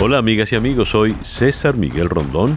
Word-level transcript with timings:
Hola 0.00 0.18
amigas 0.18 0.52
y 0.52 0.54
amigos, 0.54 0.90
soy 0.90 1.16
César 1.22 1.76
Miguel 1.76 2.08
Rondón 2.08 2.56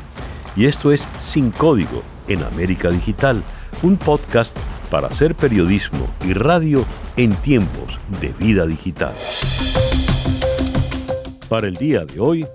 y 0.56 0.66
esto 0.66 0.92
es 0.92 1.08
Sin 1.18 1.50
Código 1.50 2.04
en 2.28 2.44
América 2.44 2.92
Digital, 2.92 3.42
un 3.82 3.98
podcast 3.98 4.56
para 4.92 5.08
hacer 5.08 5.34
periodismo 5.34 6.08
y 6.24 6.34
radio 6.34 6.86
en 7.18 7.34
tiempos 7.38 8.00
de 8.22 8.28
vida 8.34 8.68
digital. 8.68 9.16
Para 11.50 11.68
el 11.68 11.78
día 11.78 12.06
de 12.06 12.20
hoy, 12.20 12.46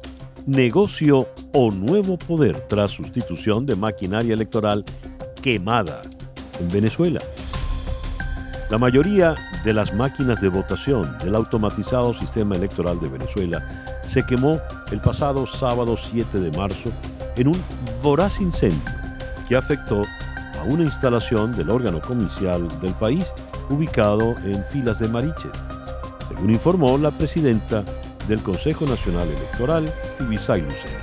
negocio 0.46 1.26
o 1.52 1.72
nuevo 1.72 2.16
poder 2.16 2.60
tras 2.68 2.92
sustitución 2.92 3.66
de 3.66 3.74
maquinaria 3.74 4.34
electoral 4.34 4.84
quemada 5.42 6.00
en 6.60 6.68
Venezuela. 6.68 7.18
La 8.70 8.78
mayoría 8.78 9.34
de 9.66 9.72
las 9.72 9.92
máquinas 9.94 10.40
de 10.40 10.48
votación 10.48 11.18
del 11.18 11.34
automatizado 11.34 12.14
sistema 12.14 12.54
electoral 12.54 13.00
de 13.00 13.08
Venezuela 13.08 13.66
se 14.02 14.24
quemó 14.24 14.60
el 14.92 15.00
pasado 15.00 15.44
sábado 15.44 15.96
7 15.96 16.38
de 16.38 16.56
marzo 16.56 16.92
en 17.36 17.48
un 17.48 17.60
voraz 18.00 18.40
incendio 18.40 18.80
que 19.48 19.56
afectó 19.56 20.02
a 20.60 20.72
una 20.72 20.84
instalación 20.84 21.56
del 21.56 21.70
órgano 21.70 22.00
comercial 22.00 22.68
del 22.80 22.92
país 22.92 23.34
ubicado 23.68 24.36
en 24.44 24.62
Filas 24.66 25.00
de 25.00 25.08
Mariche, 25.08 25.48
según 26.28 26.50
informó 26.50 26.96
la 26.96 27.10
presidenta 27.10 27.82
del 28.28 28.40
Consejo 28.44 28.86
Nacional 28.86 29.26
Electoral, 29.26 29.84
Ibisay 30.20 30.62
Lucena. 30.62 30.94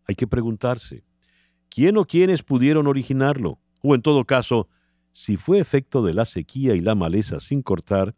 Hay 0.07 0.15
que 0.15 0.27
preguntarse, 0.27 1.03
¿quién 1.67 1.97
o 1.97 2.05
quiénes 2.05 2.43
pudieron 2.43 2.85
originarlo? 2.85 3.59
O 3.81 3.95
en 3.95 4.03
todo 4.03 4.23
caso, 4.25 4.69
si 5.11 5.37
fue 5.37 5.59
efecto 5.59 6.03
de 6.03 6.13
la 6.13 6.25
sequía 6.25 6.75
y 6.75 6.79
la 6.79 6.93
maleza 6.93 7.39
sin 7.39 7.63
cortar, 7.63 8.15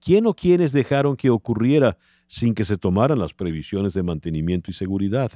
¿quién 0.00 0.26
o 0.26 0.34
quiénes 0.34 0.72
dejaron 0.72 1.16
que 1.16 1.28
ocurriera 1.28 1.98
sin 2.26 2.54
que 2.54 2.64
se 2.64 2.78
tomaran 2.78 3.18
las 3.18 3.34
previsiones 3.34 3.92
de 3.92 4.02
mantenimiento 4.02 4.70
y 4.70 4.74
seguridad? 4.74 5.32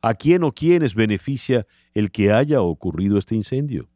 ¿A 0.00 0.14
quién 0.14 0.44
o 0.44 0.52
quiénes 0.52 0.94
beneficia 0.94 1.66
el 1.92 2.10
que 2.10 2.32
haya 2.32 2.60
ocurrido 2.60 3.18
este 3.18 3.34
incendio? 3.34 3.88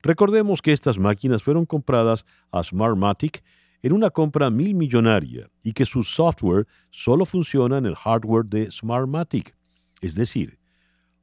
Recordemos 0.00 0.62
que 0.62 0.72
estas 0.72 0.98
máquinas 0.98 1.42
fueron 1.42 1.66
compradas 1.66 2.24
a 2.52 2.62
Smartmatic 2.62 3.42
en 3.82 3.92
una 3.92 4.10
compra 4.10 4.50
mil 4.50 4.74
millonaria 4.74 5.50
y 5.62 5.72
que 5.72 5.84
su 5.84 6.04
software 6.04 6.66
solo 6.90 7.24
funciona 7.24 7.78
en 7.78 7.86
el 7.86 7.96
hardware 7.96 8.44
de 8.44 8.70
Smartmatic. 8.70 9.56
Es 10.00 10.14
decir, 10.14 10.58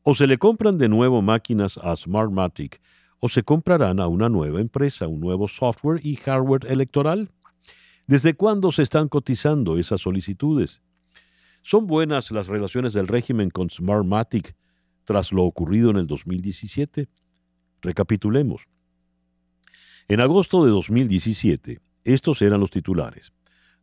o 0.03 0.13
se 0.13 0.27
le 0.27 0.37
compran 0.37 0.77
de 0.77 0.89
nuevo 0.89 1.21
máquinas 1.21 1.77
a 1.77 1.95
Smartmatic 1.95 2.81
o 3.19 3.29
se 3.29 3.43
comprarán 3.43 3.99
a 3.99 4.07
una 4.07 4.27
nueva 4.27 4.59
empresa 4.59 5.07
un 5.07 5.21
nuevo 5.21 5.47
software 5.47 6.05
y 6.05 6.15
hardware 6.15 6.65
electoral. 6.69 7.31
¿Desde 8.07 8.33
cuándo 8.33 8.71
se 8.71 8.83
están 8.83 9.07
cotizando 9.07 9.77
esas 9.77 10.01
solicitudes? 10.01 10.81
¿Son 11.69 11.85
buenas 11.85 12.31
las 12.31 12.47
relaciones 12.47 12.93
del 12.93 13.07
régimen 13.07 13.51
con 13.51 13.69
Smartmatic 13.69 14.55
tras 15.03 15.31
lo 15.31 15.43
ocurrido 15.43 15.91
en 15.91 15.97
el 15.97 16.07
2017? 16.07 17.07
Recapitulemos. 17.83 18.63
En 20.07 20.19
agosto 20.19 20.65
de 20.65 20.71
2017, 20.71 21.79
estos 22.05 22.41
eran 22.41 22.59
los 22.59 22.71
titulares. 22.71 23.33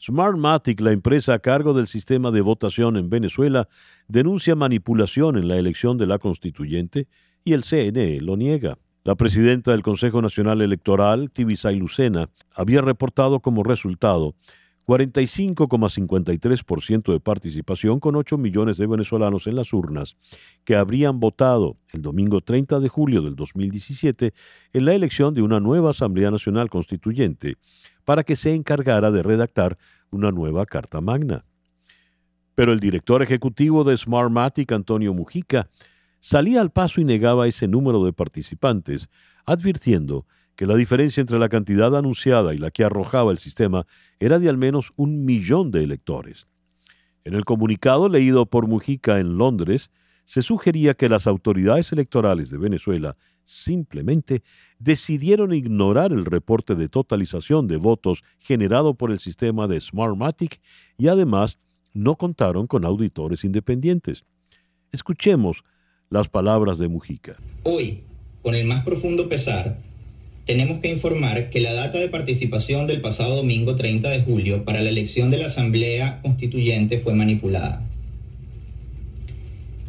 Smartmatic, 0.02 0.80
la 0.80 0.90
empresa 0.90 1.34
a 1.34 1.38
cargo 1.38 1.74
del 1.74 1.86
sistema 1.86 2.32
de 2.32 2.40
votación 2.40 2.96
en 2.96 3.08
Venezuela, 3.08 3.68
denuncia 4.08 4.56
manipulación 4.56 5.36
en 5.36 5.46
la 5.46 5.56
elección 5.56 5.96
de 5.96 6.08
la 6.08 6.18
constituyente 6.18 7.06
y 7.44 7.52
el 7.52 7.62
CNE 7.62 8.20
lo 8.20 8.36
niega. 8.36 8.78
La 9.04 9.14
presidenta 9.14 9.70
del 9.70 9.82
Consejo 9.82 10.20
Nacional 10.20 10.60
Electoral, 10.60 11.30
Tibisay 11.30 11.76
Lucena, 11.76 12.30
había 12.52 12.80
reportado 12.80 13.38
como 13.38 13.62
resultado 13.62 14.34
45,53% 14.86 17.12
de 17.12 17.20
participación 17.20 17.98
con 17.98 18.14
8 18.14 18.38
millones 18.38 18.76
de 18.76 18.86
venezolanos 18.86 19.48
en 19.48 19.56
las 19.56 19.72
urnas 19.72 20.16
que 20.64 20.76
habrían 20.76 21.18
votado 21.18 21.76
el 21.92 22.02
domingo 22.02 22.40
30 22.40 22.78
de 22.78 22.88
julio 22.88 23.22
del 23.22 23.34
2017 23.34 24.32
en 24.72 24.84
la 24.84 24.94
elección 24.94 25.34
de 25.34 25.42
una 25.42 25.58
nueva 25.58 25.90
Asamblea 25.90 26.30
Nacional 26.30 26.70
Constituyente 26.70 27.56
para 28.04 28.22
que 28.22 28.36
se 28.36 28.54
encargara 28.54 29.10
de 29.10 29.24
redactar 29.24 29.76
una 30.10 30.30
nueva 30.30 30.66
Carta 30.66 31.00
Magna. 31.00 31.44
Pero 32.54 32.72
el 32.72 32.78
director 32.78 33.22
ejecutivo 33.22 33.82
de 33.82 33.96
Smartmatic, 33.96 34.70
Antonio 34.70 35.12
Mujica, 35.12 35.68
salía 36.20 36.60
al 36.60 36.70
paso 36.70 37.00
y 37.00 37.04
negaba 37.04 37.48
ese 37.48 37.66
número 37.66 38.04
de 38.04 38.12
participantes, 38.12 39.08
advirtiendo 39.44 40.28
que 40.56 40.66
la 40.66 40.74
diferencia 40.74 41.20
entre 41.20 41.38
la 41.38 41.48
cantidad 41.48 41.94
anunciada 41.96 42.54
y 42.54 42.58
la 42.58 42.70
que 42.70 42.82
arrojaba 42.82 43.30
el 43.30 43.38
sistema 43.38 43.86
era 44.18 44.38
de 44.38 44.48
al 44.48 44.56
menos 44.56 44.92
un 44.96 45.24
millón 45.24 45.70
de 45.70 45.84
electores. 45.84 46.48
En 47.24 47.34
el 47.34 47.44
comunicado 47.44 48.08
leído 48.08 48.46
por 48.46 48.66
Mujica 48.66 49.20
en 49.20 49.36
Londres, 49.36 49.90
se 50.24 50.42
sugería 50.42 50.94
que 50.94 51.08
las 51.08 51.26
autoridades 51.26 51.92
electorales 51.92 52.50
de 52.50 52.58
Venezuela 52.58 53.16
simplemente 53.44 54.42
decidieron 54.78 55.54
ignorar 55.54 56.12
el 56.12 56.24
reporte 56.24 56.74
de 56.74 56.88
totalización 56.88 57.68
de 57.68 57.76
votos 57.76 58.24
generado 58.38 58.94
por 58.94 59.12
el 59.12 59.20
sistema 59.20 59.68
de 59.68 59.80
Smartmatic 59.80 60.60
y 60.98 61.08
además 61.08 61.60
no 61.94 62.16
contaron 62.16 62.66
con 62.66 62.84
auditores 62.84 63.44
independientes. 63.44 64.24
Escuchemos 64.90 65.62
las 66.10 66.28
palabras 66.28 66.78
de 66.78 66.88
Mujica. 66.88 67.36
Hoy, 67.62 68.02
con 68.42 68.54
el 68.54 68.66
más 68.66 68.84
profundo 68.84 69.28
pesar, 69.28 69.78
tenemos 70.46 70.78
que 70.78 70.88
informar 70.88 71.50
que 71.50 71.60
la 71.60 71.72
data 71.72 71.98
de 71.98 72.08
participación 72.08 72.86
del 72.86 73.00
pasado 73.00 73.34
domingo 73.34 73.74
30 73.74 74.08
de 74.08 74.22
julio 74.22 74.64
para 74.64 74.80
la 74.80 74.90
elección 74.90 75.28
de 75.28 75.38
la 75.38 75.46
Asamblea 75.46 76.20
Constituyente 76.22 77.00
fue 77.00 77.14
manipulada. 77.14 77.82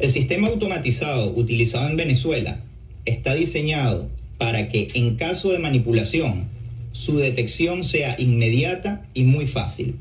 El 0.00 0.10
sistema 0.10 0.48
automatizado 0.48 1.30
utilizado 1.30 1.88
en 1.88 1.96
Venezuela 1.96 2.58
está 3.04 3.34
diseñado 3.34 4.08
para 4.36 4.68
que 4.68 4.88
en 4.94 5.14
caso 5.14 5.52
de 5.52 5.60
manipulación 5.60 6.48
su 6.90 7.18
detección 7.18 7.84
sea 7.84 8.16
inmediata 8.18 9.02
y 9.14 9.22
muy 9.22 9.46
fácil. 9.46 9.94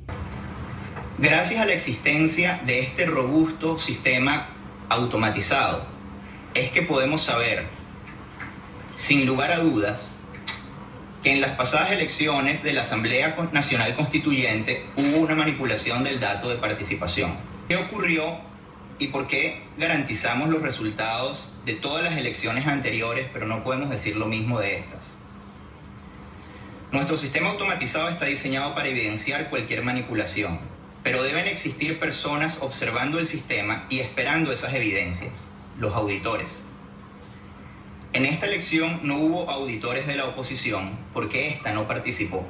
Gracias 1.20 1.60
a 1.60 1.66
la 1.66 1.74
existencia 1.74 2.62
de 2.66 2.80
este 2.80 3.06
robusto 3.06 3.78
sistema 3.78 4.50
automatizado, 4.90 5.86
es 6.56 6.72
que 6.72 6.82
podemos 6.82 7.22
saber, 7.22 7.66
sin 8.96 9.28
lugar 9.28 9.52
a 9.52 9.60
dudas, 9.60 10.17
que 11.24 11.32
en 11.32 11.42
las 11.42 11.52
pasadas 11.52 11.92
elecciones 11.92 12.64
de 12.64 12.74
la 12.74 12.82
Asamblea 12.82 13.36
Nacional 13.52 13.96
Constituyente 13.96 14.86
hubo 14.96 15.18
una 15.18 15.36
manipulación 15.36 16.04
del 16.04 16.20
dato 16.20 16.50
de 16.50 16.58
participación. 16.58 17.36
¿Qué 17.68 17.76
ocurrió 17.76 18.40
y 19.00 19.08
por 19.08 19.28
qué 19.28 19.64
garantizamos 19.78 20.50
los 20.50 20.62
resultados 20.62 21.54
de 21.66 21.74
todas 21.74 22.04
las 22.04 22.18
elecciones 22.18 22.66
anteriores, 22.66 23.28
pero 23.32 23.46
no 23.46 23.64
podemos 23.64 23.90
decir 23.90 24.16
lo 24.16 24.26
mismo 24.26 24.60
de 24.60 24.80
estas. 24.80 25.02
Nuestro 26.92 27.18
sistema 27.18 27.50
automatizado 27.50 28.10
está 28.10 28.26
diseñado 28.26 28.74
para 28.74 28.88
evidenciar 28.88 29.50
cualquier 29.50 29.84
manipulación. 29.84 30.60
pero 31.04 31.24
deben 31.24 31.48
existir 31.48 32.00
personas 32.00 32.58
observando 32.62 33.18
el 33.18 33.28
sistema 33.28 33.86
y 33.90 34.00
esperando 34.00 34.52
esas 34.52 34.74
evidencias, 34.74 35.32
los 35.80 35.96
auditores. 35.96 36.48
En 38.18 38.26
esta 38.26 38.48
elección 38.48 39.02
no 39.04 39.20
hubo 39.20 39.48
auditores 39.48 40.08
de 40.08 40.16
la 40.16 40.26
oposición 40.26 40.98
porque 41.14 41.50
ésta 41.50 41.72
no 41.72 41.88
participó. 41.88 42.44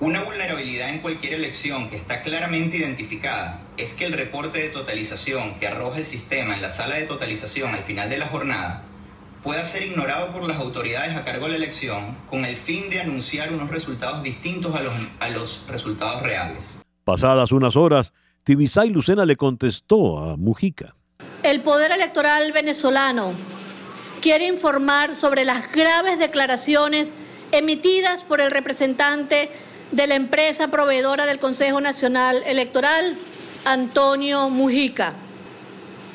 Una 0.00 0.24
vulnerabilidad 0.24 0.88
en 0.88 0.98
cualquier 0.98 1.34
elección 1.34 1.88
que 1.88 1.94
está 1.94 2.24
claramente 2.24 2.78
identificada 2.78 3.60
es 3.76 3.94
que 3.94 4.06
el 4.06 4.12
reporte 4.12 4.58
de 4.58 4.70
totalización 4.70 5.54
que 5.60 5.68
arroja 5.68 5.98
el 5.98 6.08
sistema 6.08 6.56
en 6.56 6.62
la 6.62 6.70
sala 6.70 6.96
de 6.96 7.06
totalización 7.06 7.72
al 7.72 7.84
final 7.84 8.10
de 8.10 8.18
la 8.18 8.26
jornada 8.26 8.82
pueda 9.44 9.64
ser 9.64 9.84
ignorado 9.84 10.32
por 10.32 10.48
las 10.48 10.58
autoridades 10.58 11.16
a 11.16 11.24
cargo 11.24 11.44
de 11.44 11.52
la 11.52 11.58
elección 11.58 12.16
con 12.28 12.44
el 12.44 12.56
fin 12.56 12.90
de 12.90 13.02
anunciar 13.02 13.52
unos 13.52 13.70
resultados 13.70 14.24
distintos 14.24 14.74
a 14.74 14.82
los, 14.82 14.94
a 15.20 15.28
los 15.28 15.64
resultados 15.68 16.22
reales. 16.22 16.64
Pasadas 17.04 17.52
unas 17.52 17.76
horas, 17.76 18.14
Tibisay 18.42 18.90
Lucena 18.90 19.24
le 19.24 19.36
contestó 19.36 20.18
a 20.18 20.36
Mujica. 20.36 20.96
El 21.44 21.60
Poder 21.60 21.92
Electoral 21.92 22.50
venezolano 22.50 23.32
quiere 24.20 24.46
informar 24.46 25.14
sobre 25.14 25.44
las 25.44 25.72
graves 25.72 26.18
declaraciones 26.18 27.14
emitidas 27.52 28.22
por 28.22 28.40
el 28.40 28.50
representante 28.50 29.50
de 29.92 30.06
la 30.06 30.14
empresa 30.14 30.68
proveedora 30.68 31.26
del 31.26 31.38
Consejo 31.38 31.80
Nacional 31.80 32.42
Electoral, 32.46 33.16
Antonio 33.64 34.48
Mujica. 34.50 35.14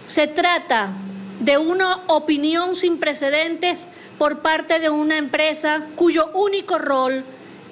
Se 0.07 0.27
trata 0.27 0.91
de 1.39 1.57
una 1.57 1.97
opinión 2.07 2.75
sin 2.75 2.99
precedentes 2.99 3.89
por 4.17 4.39
parte 4.39 4.79
de 4.79 4.89
una 4.89 5.17
empresa 5.17 5.81
cuyo 5.95 6.29
único 6.33 6.77
rol 6.77 7.23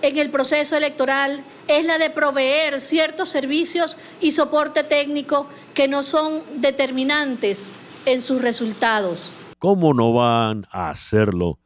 en 0.02 0.18
el 0.18 0.30
proceso 0.30 0.76
electoral 0.76 1.42
es 1.68 1.86
la 1.86 1.98
de 1.98 2.10
proveer 2.10 2.82
ciertos 2.82 3.30
servicios 3.30 3.98
y 4.20 4.32
soporte 4.32 4.84
técnico 4.84 5.48
que 5.74 5.88
no 5.88 6.04
son 6.04 6.44
determinantes 6.56 7.70
en 8.06 8.22
sus 8.22 8.42
resultados. 8.42 9.34
¿Cómo 9.64 9.94
no 9.94 10.12
van 10.12 10.66
a 10.74 10.90
hacerlo 10.90 11.58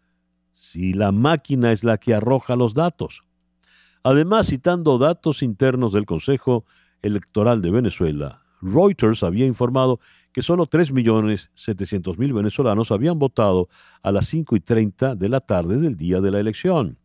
si 0.51 0.94
la 0.94 1.11
máquina 1.11 1.71
es 1.71 1.83
la 1.83 1.97
que 1.97 2.13
arroja 2.13 2.55
los 2.55 2.75
datos? 2.75 3.23
Además, 4.03 4.49
citando 4.49 4.99
datos 4.99 5.41
internos 5.41 5.94
del 5.94 6.05
Consejo 6.05 6.63
Electoral 7.01 7.59
de 7.63 7.71
Venezuela, 7.71 8.44
Reuters 8.61 9.23
había 9.23 9.47
informado 9.47 9.99
que 10.31 10.44
solo 10.44 10.67
3.700.000 10.67 12.35
venezolanos 12.35 12.91
habían 12.91 13.17
votado 13.17 13.67
a 14.03 14.11
las 14.11 14.27
5 14.27 14.55
y 14.55 14.59
30 14.59 15.15
de 15.15 15.29
la 15.29 15.39
tarde 15.39 15.77
del 15.77 15.97
día 15.97 16.21
de 16.21 16.29
la 16.29 16.39
elección. 16.39 17.00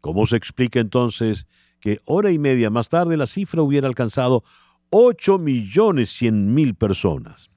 ¿Cómo 0.00 0.26
se 0.26 0.34
explica 0.34 0.80
entonces 0.80 1.46
que 1.78 2.00
hora 2.06 2.32
y 2.32 2.40
media 2.40 2.70
más 2.70 2.88
tarde 2.88 3.16
la 3.16 3.28
cifra 3.28 3.62
hubiera 3.62 3.86
alcanzado 3.86 4.42
8.100.000 4.90 6.76
personas? 6.76 7.53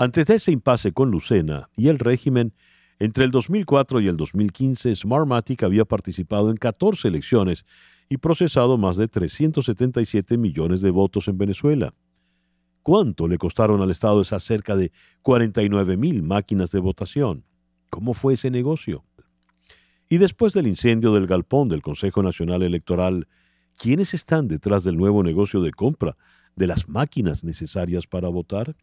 Antes 0.00 0.26
de 0.26 0.36
ese 0.36 0.52
impasse 0.52 0.92
con 0.92 1.10
Lucena 1.10 1.70
y 1.76 1.88
el 1.88 1.98
régimen, 1.98 2.54
entre 3.00 3.24
el 3.24 3.32
2004 3.32 4.00
y 4.00 4.06
el 4.06 4.16
2015, 4.16 4.94
Smartmatic 4.94 5.64
había 5.64 5.84
participado 5.84 6.50
en 6.50 6.56
14 6.56 7.08
elecciones 7.08 7.66
y 8.08 8.18
procesado 8.18 8.78
más 8.78 8.96
de 8.96 9.08
377 9.08 10.38
millones 10.38 10.82
de 10.82 10.92
votos 10.92 11.26
en 11.26 11.36
Venezuela. 11.36 11.94
¿Cuánto 12.84 13.26
le 13.26 13.38
costaron 13.38 13.82
al 13.82 13.90
Estado 13.90 14.20
esas 14.20 14.44
cerca 14.44 14.76
de 14.76 14.92
49 15.22 15.96
mil 15.96 16.22
máquinas 16.22 16.70
de 16.70 16.78
votación? 16.78 17.44
¿Cómo 17.90 18.14
fue 18.14 18.34
ese 18.34 18.52
negocio? 18.52 19.04
Y 20.08 20.18
después 20.18 20.52
del 20.52 20.68
incendio 20.68 21.10
del 21.10 21.26
galpón 21.26 21.68
del 21.68 21.82
Consejo 21.82 22.22
Nacional 22.22 22.62
Electoral, 22.62 23.26
¿quiénes 23.76 24.14
están 24.14 24.46
detrás 24.46 24.84
del 24.84 24.96
nuevo 24.96 25.24
negocio 25.24 25.60
de 25.60 25.72
compra 25.72 26.16
de 26.54 26.68
las 26.68 26.88
máquinas 26.88 27.42
necesarias 27.42 28.06
para 28.06 28.28
votar? 28.28 28.76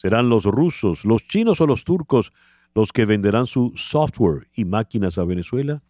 ¿Serán 0.00 0.30
los 0.30 0.46
rusos, 0.46 1.04
los 1.04 1.28
chinos 1.28 1.60
o 1.60 1.66
los 1.66 1.84
turcos 1.84 2.32
los 2.74 2.90
que 2.90 3.04
venderán 3.04 3.46
su 3.46 3.74
software 3.76 4.48
y 4.54 4.64
máquinas 4.64 5.18
a 5.18 5.24
Venezuela? 5.24 5.82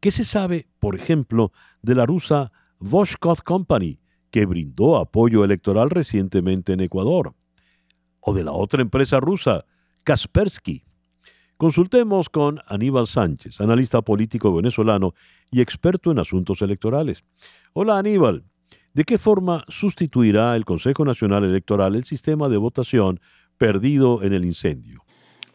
¿Qué 0.00 0.10
se 0.10 0.24
sabe, 0.24 0.70
por 0.78 0.94
ejemplo, 0.96 1.52
de 1.82 1.94
la 1.94 2.06
rusa 2.06 2.50
Voshkov 2.78 3.42
Company, 3.42 4.00
que 4.30 4.46
brindó 4.46 4.96
apoyo 4.96 5.44
electoral 5.44 5.90
recientemente 5.90 6.72
en 6.72 6.80
Ecuador? 6.80 7.34
¿O 8.20 8.32
de 8.32 8.42
la 8.42 8.52
otra 8.52 8.80
empresa 8.80 9.20
rusa, 9.20 9.66
Kaspersky? 10.02 10.86
Consultemos 11.58 12.30
con 12.30 12.58
Aníbal 12.66 13.06
Sánchez, 13.06 13.60
analista 13.60 14.00
político 14.00 14.50
venezolano 14.54 15.12
y 15.50 15.60
experto 15.60 16.10
en 16.10 16.20
asuntos 16.20 16.62
electorales. 16.62 17.22
Hola 17.74 17.98
Aníbal, 17.98 18.46
¿de 18.96 19.04
qué 19.04 19.18
forma 19.18 19.62
sustituirá 19.68 20.56
el 20.56 20.64
Consejo 20.64 21.04
Nacional 21.04 21.44
Electoral 21.44 21.96
el 21.96 22.04
sistema 22.04 22.48
de 22.48 22.56
votación 22.56 23.20
perdido 23.58 24.22
en 24.22 24.32
el 24.32 24.46
incendio? 24.46 25.04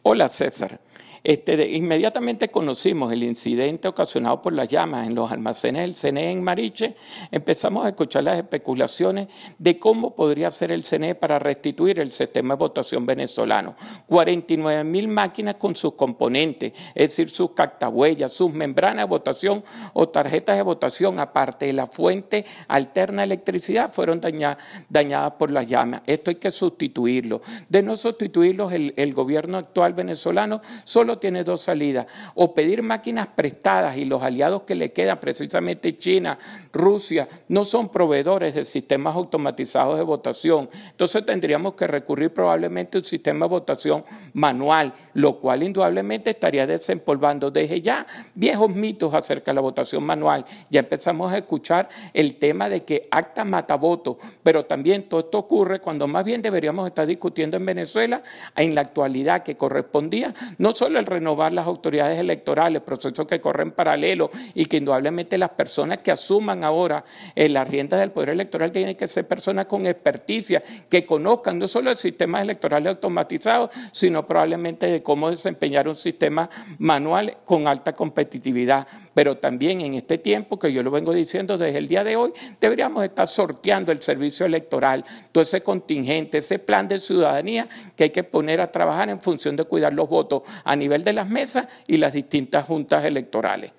Hola 0.04 0.28
César. 0.28 0.80
Este, 1.24 1.70
inmediatamente 1.70 2.50
conocimos 2.50 3.14
el 3.14 3.22
incidente 3.22 3.88
ocasionado 3.88 4.42
por 4.42 4.54
las 4.54 4.68
llamas 4.68 5.06
en 5.06 5.14
los 5.14 5.32
almacenes 5.32 5.84
del 5.84 5.96
CNE 5.96 6.32
en 6.32 6.44
Mariche, 6.44 6.96
empezamos 7.30 7.86
a 7.86 7.90
escuchar 7.90 8.24
las 8.24 8.38
especulaciones 8.38 9.28
de 9.60 9.78
cómo 9.78 10.16
podría 10.16 10.50
ser 10.50 10.72
el 10.72 10.84
CNE 10.84 11.14
para 11.14 11.38
restituir 11.38 12.00
el 12.00 12.12
sistema 12.12 12.56
de 12.56 12.60
votación 12.60 13.06
venezolano. 13.06 13.76
49 14.08 14.84
mil 14.84 15.08
máquinas 15.10 15.56
con 15.56 15.76
sus 15.76 15.94
componentes, 15.94 16.74
es 16.96 17.12
decir, 17.12 17.30
sus 17.30 17.52
cactahuellas, 17.52 18.34
sus 18.34 18.52
membranas 18.52 19.06
de 19.06 19.10
votación 19.10 19.64
o 19.94 20.10
tarjetas 20.10 20.58
de 20.58 20.64
votación, 20.64 21.20
aparte 21.20 21.68
de 21.68 21.74
la 21.74 21.86
fuente 21.86 22.46
alterna 22.68 23.22
de 23.22 23.26
electricidad, 23.26 23.92
fueron 23.94 24.22
dañadas 24.22 25.34
por 25.38 25.52
las 25.52 25.68
llamas. 25.68 26.02
Esto 26.08 26.32
hay 26.32 26.38
que 26.38 26.50
sustituirlo. 26.50 27.42
De 27.70 27.84
no 27.84 27.96
sustituirlos, 27.96 28.74
el, 28.74 28.96
el 28.98 29.14
gobierno 29.14 29.60
actual 29.60 29.94
venezolano 29.94 30.62
solo 30.84 31.11
tiene 31.18 31.44
dos 31.44 31.62
salidas, 31.62 32.08
o 32.36 32.54
pedir 32.54 32.84
máquinas 32.84 33.28
prestadas 33.28 33.98
y 33.98 34.06
los 34.06 34.22
aliados 34.22 34.64
que 34.64 34.76
le 34.76 34.92
quedan, 34.92 35.20
precisamente 35.20 35.98
China, 35.98 36.38
Rusia, 36.74 37.28
no 37.48 37.64
son 37.64 37.90
proveedores 37.90 38.56
de 38.56 38.66
sistemas 38.66 39.16
automatizados 39.16 39.98
de 39.98 40.04
votación. 40.04 40.70
Entonces 40.90 41.26
tendríamos 41.26 41.74
que 41.74 41.88
recurrir 41.88 42.34
probablemente 42.34 42.98
a 42.98 43.02
un 43.02 43.06
sistema 43.06 43.46
de 43.46 43.50
votación 43.50 44.04
manual, 44.34 44.94
lo 45.14 45.40
cual 45.40 45.64
indudablemente 45.64 46.32
estaría 46.32 46.68
desempolvando 46.68 47.52
desde 47.52 47.82
ya 47.82 48.06
viejos 48.36 48.70
mitos 48.70 49.14
acerca 49.14 49.52
de 49.52 49.56
la 49.56 49.62
votación 49.62 50.04
manual. 50.04 50.46
Ya 50.70 50.82
empezamos 50.82 51.32
a 51.32 51.38
escuchar 51.38 51.90
el 52.14 52.36
tema 52.36 52.70
de 52.70 52.84
que 52.84 53.08
acta 53.12 53.44
mata 53.46 53.76
voto, 53.76 54.18
pero 54.44 54.66
también 54.66 55.10
todo 55.10 55.22
esto 55.22 55.40
ocurre 55.40 55.80
cuando 55.80 56.08
más 56.08 56.24
bien 56.24 56.42
deberíamos 56.42 56.88
estar 56.88 57.06
discutiendo 57.06 57.58
en 57.58 57.66
Venezuela 57.66 58.24
en 58.56 58.76
la 58.76 58.82
actualidad 58.82 59.44
que 59.44 59.58
correspondía 59.58 60.34
no 60.58 60.72
solo 60.72 61.00
renovar 61.06 61.54
las 61.54 61.68
autoridades 61.68 62.20
electorales, 62.20 62.82
procesos 62.82 63.26
que 63.28 63.40
corren 63.40 63.72
paralelo 63.72 64.32
y 64.54 64.66
que 64.66 64.78
indudablemente 64.78 65.38
las 65.38 65.52
personas 65.52 66.00
que 66.00 66.12
asuman 66.12 66.64
ahora 66.64 67.04
eh, 67.36 67.50
las 67.50 67.68
riendas 67.68 68.00
del 68.00 68.12
poder 68.12 68.30
electoral 68.30 68.72
tienen 68.72 68.96
que 68.96 69.08
ser 69.08 69.28
personas 69.28 69.66
con 69.66 69.86
experticia, 69.86 70.62
que 70.90 71.06
conozcan 71.06 71.60
no 71.60 71.68
solo 71.68 71.90
el 71.90 71.98
sistema 71.98 72.42
electoral 72.42 72.88
automatizado, 72.88 73.70
sino 73.92 74.26
probablemente 74.26 74.88
de 74.88 75.02
cómo 75.02 75.30
desempeñar 75.30 75.88
un 75.88 75.96
sistema 75.96 76.50
manual 76.80 77.38
con 77.46 77.68
alta 77.68 77.94
competitividad. 77.94 78.88
Pero 79.14 79.38
también 79.38 79.82
en 79.82 79.94
este 79.94 80.18
tiempo, 80.18 80.58
que 80.58 80.72
yo 80.72 80.84
lo 80.84 80.92
vengo 80.92 81.14
diciendo 81.14 81.58
desde 81.58 81.78
el 81.78 81.88
día 81.88 82.04
de 82.04 82.16
hoy, 82.16 82.34
deberíamos 82.60 83.04
estar 83.04 83.28
sorteando 83.28 83.92
el 83.92 84.02
servicio 84.02 84.46
electoral, 84.46 85.04
todo 85.32 85.42
ese 85.42 85.62
contingente, 85.62 86.40
ese 86.40 86.60
plan 86.60 86.88
de 86.88 87.00
ciudadanía 87.00 87.68
que 87.96 88.06
hay 88.06 88.10
que 88.10 88.24
poner 88.24 88.62
a 88.62 88.72
trabajar 88.72 89.10
en 89.10 89.22
función 89.22 89.56
de 89.56 89.66
cuidar 89.66 89.94
los 89.94 90.08
votos 90.08 90.44
a 90.64 90.76
nivel 90.76 90.91
de 91.00 91.14
las 91.14 91.30
mesas 91.30 91.68
y 91.88 91.98
las 91.98 92.14
distintas 92.14 92.66
juntas 92.66 93.06
electorales. 93.06 93.72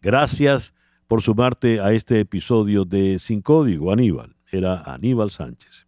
Gracias 0.00 0.74
por 1.06 1.20
sumarte 1.20 1.80
a 1.80 1.92
este 1.92 2.20
episodio 2.20 2.84
de 2.84 3.18
Sin 3.18 3.42
Código, 3.42 3.92
Aníbal. 3.92 4.36
Era 4.50 4.82
Aníbal 4.82 5.30
Sánchez. 5.30 5.86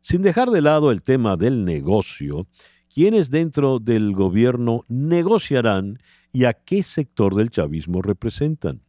Sin 0.00 0.22
dejar 0.22 0.50
de 0.50 0.62
lado 0.62 0.90
el 0.90 1.02
tema 1.02 1.36
del 1.36 1.64
negocio, 1.64 2.46
¿quiénes 2.92 3.30
dentro 3.30 3.78
del 3.78 4.12
gobierno 4.14 4.84
negociarán 4.88 5.98
y 6.32 6.44
a 6.44 6.54
qué 6.54 6.82
sector 6.82 7.34
del 7.34 7.50
chavismo 7.50 8.00
representan? 8.00 8.82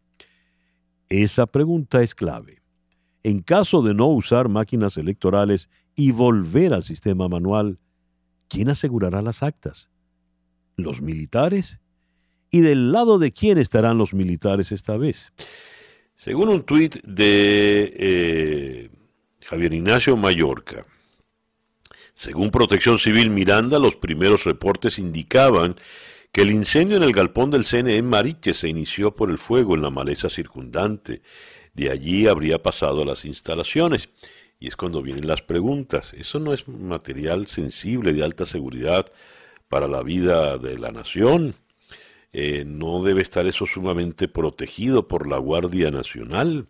Esa 1.10 1.48
pregunta 1.48 2.02
es 2.04 2.16
clave. 2.16 2.62
En 3.24 3.40
caso 3.40 3.82
de 3.82 3.94
no 3.94 4.08
usar 4.08 4.48
máquinas 4.48 4.98
electorales 4.98 5.70
y 5.96 6.12
volver 6.12 6.74
al 6.74 6.84
sistema 6.84 7.28
manual, 7.28 7.80
¿quién 8.48 8.70
asegurará 8.70 9.22
las 9.22 9.44
actas? 9.44 9.90
Los 10.84 11.02
militares? 11.02 11.80
¿Y 12.52 12.62
del 12.62 12.92
lado 12.92 13.20
de 13.20 13.32
quién 13.32 13.58
estarán 13.58 13.98
los 13.98 14.14
militares 14.14 14.72
esta 14.72 14.98
vez? 14.98 15.32
Según 16.16 16.50
un 16.50 16.64
tuit 16.64 17.02
de 17.04 17.94
eh, 17.96 18.90
Javier 19.46 19.74
Ignacio 19.74 20.18
Mallorca, 20.18 20.86
según 22.14 22.52
Protección 22.52 23.00
Civil 23.00 23.30
Miranda, 23.30 23.80
los 23.80 23.96
primeros 23.96 24.44
reportes 24.44 25.00
indicaban 25.00 25.78
que 26.34 26.42
el 26.42 26.52
incendio 26.52 26.98
en 26.98 27.04
el 27.04 27.14
galpón 27.14 27.50
del 27.50 27.64
CNE 27.64 28.02
Mariche 28.02 28.54
se 28.54 28.68
inició 28.68 29.14
por 29.14 29.30
el 29.30 29.38
fuego 29.38 29.76
en 29.76 29.82
la 29.82 29.90
maleza 29.90 30.30
circundante. 30.30 31.22
De 31.74 31.90
allí 31.90 32.28
habría 32.28 32.62
pasado 32.62 33.04
a 33.04 33.06
las 33.06 33.24
instalaciones. 33.26 34.10
Y 34.60 34.68
es 34.68 34.76
cuando 34.76 35.02
vienen 35.02 35.28
las 35.28 35.42
preguntas. 35.42 36.14
Eso 36.14 36.40
no 36.40 36.54
es 36.54 36.68
material 36.68 37.48
sensible 37.48 38.12
de 38.12 38.24
alta 38.26 38.46
seguridad 38.46 39.06
para 39.70 39.88
la 39.88 40.04
vida 40.04 40.58
de 40.58 40.78
la 40.78 40.92
nación. 40.92 41.56
Eh, 42.34 42.64
no 42.66 43.02
debe 43.02 43.22
estar 43.22 43.48
eso 43.48 43.66
sumamente 43.66 44.28
protegido 44.28 45.08
por 45.08 45.28
la 45.28 45.38
Guardia 45.38 45.90
Nacional. 45.92 46.68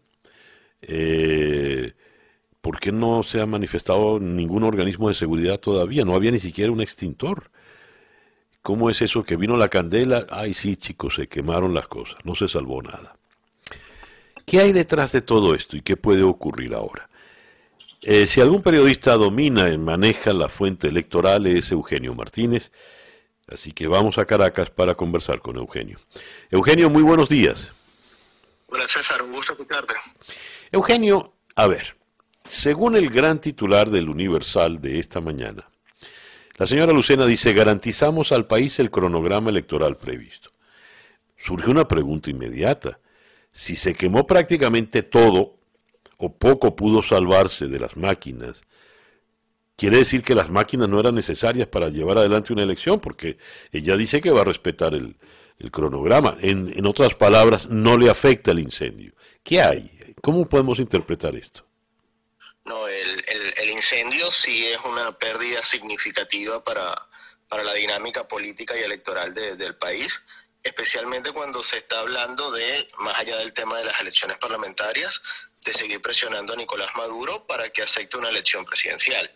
Eh, 0.82 1.94
¿Por 2.62 2.80
qué 2.80 2.92
no 2.92 3.24
se 3.24 3.42
ha 3.42 3.46
manifestado 3.46 4.20
ningún 4.20 4.64
organismo 4.64 5.08
de 5.08 5.16
seguridad 5.16 5.60
todavía? 5.60 6.06
No 6.06 6.16
había 6.16 6.32
ni 6.32 6.40
siquiera 6.40 6.72
un 6.72 6.82
extintor. 6.82 7.52
¿Cómo 8.62 8.90
es 8.90 9.02
eso 9.02 9.24
que 9.24 9.38
vino 9.38 9.58
la 9.58 9.70
candela? 9.70 10.26
Ay, 10.30 10.54
sí, 10.54 10.76
chicos, 10.76 11.16
se 11.16 11.28
quemaron 11.28 11.74
las 11.74 11.88
cosas, 11.88 12.18
no 12.26 12.36
se 12.36 12.48
salvó 12.48 12.82
nada. 12.82 13.18
¿Qué 14.46 14.60
hay 14.60 14.74
detrás 14.74 15.12
de 15.14 15.22
todo 15.22 15.56
esto 15.56 15.78
y 15.78 15.82
qué 15.82 15.96
puede 15.96 16.24
ocurrir 16.24 16.74
ahora? 16.74 17.09
Eh, 18.02 18.28
si 18.28 18.40
algún 18.40 18.62
periodista 18.62 19.18
domina 19.18 19.70
y 19.70 19.78
maneja 19.78 20.32
la 20.32 20.48
fuente 20.48 20.88
electoral 20.88 21.48
es 21.48 21.72
Eugenio 21.72 22.16
Martínez, 22.16 22.72
así 23.48 23.74
que 23.74 23.88
vamos 23.88 24.18
a 24.18 24.26
Caracas 24.26 24.70
para 24.70 24.96
conversar 24.96 25.42
con 25.42 25.58
Eugenio. 25.58 26.00
Eugenio, 26.50 26.90
muy 26.90 27.04
buenos 27.04 27.28
días. 27.28 27.74
Hola 28.68 28.88
César, 28.88 29.22
un 29.22 29.34
gusto 29.34 29.52
escucharte. 29.52 29.96
Eugenio, 30.72 31.34
a 31.56 31.68
ver, 31.68 31.98
según 32.46 32.96
el 32.96 33.10
gran 33.10 33.42
titular 33.42 33.90
del 33.90 34.08
Universal 34.08 34.80
de 34.80 35.00
esta 35.00 35.20
mañana, 35.20 35.70
la 36.56 36.68
señora 36.68 36.94
Lucena 36.94 37.26
dice, 37.26 37.54
garantizamos 37.54 38.32
al 38.32 38.48
país 38.48 38.80
el 38.80 38.92
cronograma 38.92 39.50
electoral 39.50 39.98
previsto. 39.98 40.52
Surge 41.36 41.70
una 41.70 41.88
pregunta 41.88 42.30
inmediata. 42.30 43.00
Si 43.52 43.76
se 43.76 43.94
quemó 43.94 44.26
prácticamente 44.26 45.04
todo 45.04 45.59
o 46.20 46.30
poco 46.38 46.76
pudo 46.76 47.02
salvarse 47.02 47.68
de 47.68 47.80
las 47.80 47.96
máquinas, 47.96 48.64
quiere 49.78 49.98
decir 49.98 50.22
que 50.22 50.36
las 50.36 50.50
máquinas 50.50 50.90
no 50.90 51.00
eran 51.00 51.16
necesarias 51.16 51.68
para 51.70 51.88
llevar 51.88 52.18
adelante 52.18 52.52
una 52.52 52.64
elección, 52.64 53.00
porque 53.00 53.38
ella 53.72 53.96
dice 53.96 54.20
que 54.20 54.30
va 54.30 54.42
a 54.42 54.46
respetar 54.46 54.94
el, 54.94 55.16
cronograma. 55.72 56.38
En, 56.42 56.72
en, 56.78 56.86
otras 56.86 57.16
palabras, 57.16 57.68
no 57.68 57.98
le 57.98 58.10
afecta 58.10 58.52
el 58.52 58.60
incendio. 58.60 59.14
¿Qué 59.44 59.62
hay? 59.62 59.92
¿Cómo 60.22 60.48
podemos 60.48 60.80
interpretar 60.80 61.36
esto? 61.36 61.66
No, 62.66 62.88
el, 62.88 63.24
el, 63.58 63.70
incendio 63.70 64.32
sí 64.32 64.66
es 64.66 64.80
una 64.86 65.12
pérdida 65.18 65.64
significativa 65.64 66.64
para, 66.64 66.94
para 67.48 67.64
la 67.64 67.74
dinámica 67.74 68.28
política 68.28 68.78
y 68.78 68.84
electoral 68.84 69.34
del 69.34 69.76
país, 69.76 70.22
especialmente 70.64 71.32
cuando 71.32 71.64
se 71.64 71.78
está 71.78 72.00
hablando 72.00 72.52
de, 72.52 72.88
más 73.00 73.18
allá 73.18 73.38
del 73.38 73.54
tema 73.54 73.78
de 73.78 73.86
las 73.86 74.00
elecciones 74.02 74.38
parlamentarias, 74.38 75.22
de 75.64 75.74
seguir 75.74 76.02
presionando 76.02 76.54
a 76.54 76.56
Nicolás 76.56 76.90
Maduro 76.96 77.46
para 77.46 77.70
que 77.70 77.82
acepte 77.82 78.18
una 78.18 78.30
elección 78.30 78.66
presidencial. 78.66 79.30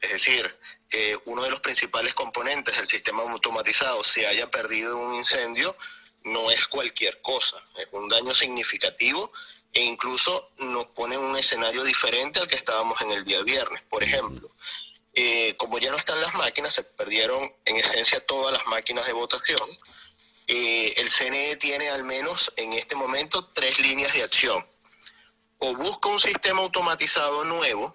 Es 0.00 0.10
decir, 0.10 0.54
que 0.88 1.18
uno 1.24 1.42
de 1.42 1.50
los 1.50 1.60
principales 1.60 2.14
componentes 2.14 2.76
del 2.76 2.86
sistema 2.86 3.22
automatizado 3.22 4.04
se 4.04 4.26
haya 4.26 4.50
perdido 4.50 4.98
un 4.98 5.14
incendio 5.14 5.76
no 6.24 6.50
es 6.50 6.66
cualquier 6.66 7.20
cosa, 7.20 7.62
es 7.76 7.86
un 7.92 8.08
daño 8.08 8.34
significativo 8.34 9.30
e 9.72 9.82
incluso 9.82 10.50
nos 10.58 10.86
pone 10.88 11.16
en 11.16 11.20
un 11.20 11.36
escenario 11.36 11.82
diferente 11.84 12.40
al 12.40 12.46
que 12.46 12.56
estábamos 12.56 13.00
en 13.02 13.12
el 13.12 13.24
día 13.24 13.42
viernes. 13.42 13.82
Por 13.88 14.02
ejemplo, 14.02 14.50
eh, 15.14 15.54
como 15.56 15.78
ya 15.78 15.90
no 15.90 15.96
están 15.96 16.20
las 16.20 16.34
máquinas, 16.34 16.74
se 16.74 16.84
perdieron 16.84 17.52
en 17.64 17.76
esencia 17.76 18.24
todas 18.24 18.52
las 18.52 18.66
máquinas 18.66 19.06
de 19.06 19.12
votación. 19.12 19.68
Eh, 20.46 20.94
el 20.96 21.10
CNE 21.10 21.56
tiene 21.56 21.88
al 21.88 22.04
menos 22.04 22.52
en 22.56 22.72
este 22.74 22.94
momento 22.94 23.46
tres 23.52 23.78
líneas 23.78 24.12
de 24.12 24.22
acción. 24.22 24.66
O 25.58 25.74
busca 25.74 26.08
un 26.08 26.20
sistema 26.20 26.60
automatizado 26.60 27.44
nuevo, 27.44 27.94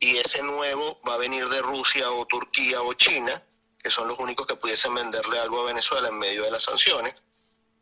y 0.00 0.16
ese 0.16 0.42
nuevo 0.42 1.00
va 1.08 1.14
a 1.14 1.18
venir 1.18 1.48
de 1.48 1.62
Rusia 1.62 2.10
o 2.10 2.26
Turquía 2.26 2.82
o 2.82 2.92
China, 2.94 3.40
que 3.78 3.90
son 3.90 4.08
los 4.08 4.18
únicos 4.18 4.46
que 4.46 4.56
pudiesen 4.56 4.94
venderle 4.94 5.38
algo 5.38 5.60
a 5.60 5.66
Venezuela 5.66 6.08
en 6.08 6.18
medio 6.18 6.42
de 6.42 6.50
las 6.50 6.64
sanciones, 6.64 7.14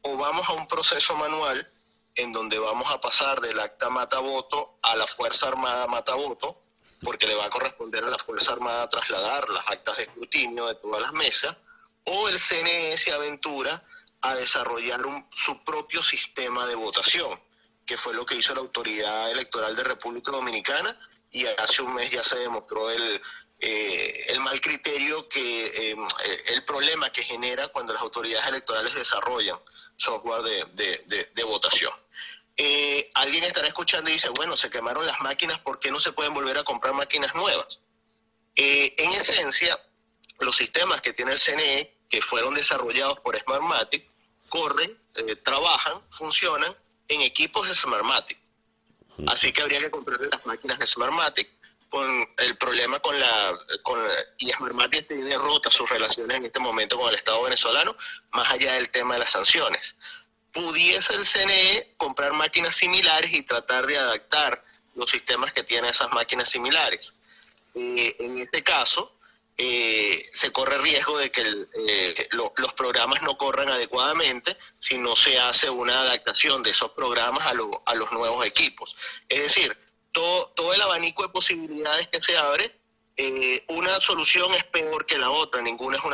o 0.02 0.16
vamos 0.18 0.46
a 0.48 0.52
un 0.52 0.66
proceso 0.66 1.14
manual 1.16 1.66
en 2.16 2.32
donde 2.32 2.58
vamos 2.58 2.92
a 2.92 3.00
pasar 3.00 3.40
del 3.40 3.58
acta 3.58 3.88
mata-voto 3.88 4.78
a 4.82 4.96
la 4.96 5.06
Fuerza 5.06 5.48
Armada 5.48 5.86
mata-voto, 5.86 6.62
porque 7.02 7.26
le 7.26 7.34
va 7.34 7.46
a 7.46 7.50
corresponder 7.50 8.04
a 8.04 8.10
la 8.10 8.18
Fuerza 8.18 8.52
Armada 8.52 8.90
trasladar 8.90 9.48
las 9.48 9.66
actas 9.70 9.96
de 9.96 10.02
escrutinio 10.02 10.66
de 10.66 10.74
todas 10.74 11.00
las 11.00 11.12
mesas, 11.12 11.56
o 12.10 12.28
el 12.28 12.38
CNE 12.38 12.96
se 12.98 13.12
aventura 13.12 13.82
a 14.22 14.34
desarrollar 14.34 15.00
su 15.34 15.62
propio 15.64 16.02
sistema 16.02 16.66
de 16.66 16.74
votación, 16.74 17.40
que 17.86 17.96
fue 17.96 18.14
lo 18.14 18.26
que 18.26 18.36
hizo 18.36 18.54
la 18.54 18.60
Autoridad 18.60 19.30
Electoral 19.30 19.76
de 19.76 19.84
República 19.84 20.30
Dominicana, 20.30 20.98
y 21.30 21.46
hace 21.46 21.82
un 21.82 21.94
mes 21.94 22.10
ya 22.10 22.24
se 22.24 22.36
demostró 22.38 22.90
el, 22.90 23.22
eh, 23.60 24.36
mal 24.40 24.60
criterio 24.60 25.28
que, 25.28 25.66
eh, 25.66 25.96
el 26.46 26.64
problema 26.64 27.10
que 27.10 27.22
genera 27.22 27.68
cuando 27.68 27.92
las 27.92 28.02
autoridades 28.02 28.48
electorales 28.48 28.94
desarrollan 28.94 29.58
software 29.96 30.42
de, 30.72 31.44
votación. 31.44 31.92
Eh, 32.56 33.10
alguien 33.14 33.44
estará 33.44 33.68
escuchando 33.68 34.10
y 34.10 34.14
dice, 34.14 34.28
bueno, 34.30 34.56
se 34.56 34.70
quemaron 34.70 35.06
las 35.06 35.20
máquinas, 35.20 35.58
¿por 35.58 35.78
qué 35.78 35.90
no 35.90 36.00
se 36.00 36.12
pueden 36.12 36.34
volver 36.34 36.58
a 36.58 36.64
comprar 36.64 36.94
máquinas 36.94 37.34
nuevas? 37.34 37.80
En 38.56 39.12
esencia, 39.12 39.78
los 40.40 40.56
sistemas 40.56 41.00
que 41.00 41.12
tiene 41.12 41.32
el 41.32 41.38
CNE, 41.38 41.99
que 42.10 42.20
fueron 42.20 42.54
desarrollados 42.54 43.20
por 43.20 43.38
Smartmatic, 43.38 44.04
corren, 44.48 44.98
eh, 45.14 45.36
trabajan, 45.36 46.02
funcionan 46.10 46.76
en 47.08 47.22
equipos 47.22 47.66
de 47.68 47.74
Smartmatic. 47.74 48.38
Así 49.26 49.52
que 49.52 49.62
habría 49.62 49.80
que 49.80 49.90
comprar 49.90 50.20
las 50.20 50.44
máquinas 50.44 50.78
de 50.78 50.86
Smartmatic 50.86 51.48
con 51.90 52.28
el 52.38 52.56
problema 52.56 53.00
con 53.00 53.18
la, 53.18 53.58
con 53.82 53.98
y 54.38 54.48
Smartmatic 54.50 55.08
tiene 55.08 55.36
rota 55.36 55.70
sus 55.70 55.90
relaciones 55.90 56.36
en 56.36 56.46
este 56.46 56.60
momento 56.60 56.96
con 56.96 57.08
el 57.08 57.16
Estado 57.16 57.42
venezolano, 57.42 57.96
más 58.32 58.50
allá 58.50 58.74
del 58.74 58.90
tema 58.90 59.14
de 59.14 59.20
las 59.20 59.32
sanciones. 59.32 59.96
Pudiese 60.52 61.14
el 61.14 61.24
CNE 61.24 61.94
comprar 61.96 62.32
máquinas 62.32 62.76
similares 62.76 63.32
y 63.32 63.42
tratar 63.42 63.86
de 63.86 63.98
adaptar 63.98 64.64
los 64.94 65.10
sistemas 65.10 65.52
que 65.52 65.64
tienen 65.64 65.90
esas 65.90 66.10
máquinas 66.12 66.48
similares. 66.48 67.12
Eh, 67.74 68.16
en 68.18 68.38
este 68.38 68.62
caso, 68.62 69.16
eh, 69.62 70.30
se 70.32 70.50
corre 70.52 70.78
riesgo 70.78 71.18
de 71.18 71.30
que 71.30 71.42
eh, 71.42 72.28
los 72.32 72.72
programas 72.72 73.20
no 73.20 73.36
corran 73.36 73.68
adecuadamente 73.68 74.56
si 74.78 74.96
no 74.96 75.14
se 75.14 75.38
hace 75.38 75.68
una 75.68 76.00
adaptación 76.00 76.62
de 76.62 76.70
esos 76.70 76.92
programas 76.92 77.46
a, 77.46 77.50
a 77.50 77.94
los 77.94 78.10
nuevos 78.10 78.46
equipos. 78.46 78.96
Es 79.28 79.42
decir, 79.42 79.76
todo, 80.12 80.46
todo 80.56 80.72
el 80.72 80.80
abanico 80.80 81.24
de 81.24 81.28
posibilidades 81.28 82.08
que 82.08 82.22
se 82.22 82.38
abre, 82.38 82.74
eh, 83.18 83.62
una 83.68 84.00
solución 84.00 84.50
es 84.54 84.64
peor 84.64 85.04
que 85.04 85.18
la 85.18 85.28
otra, 85.28 85.60
ninguna 85.60 85.98
es 85.98 86.04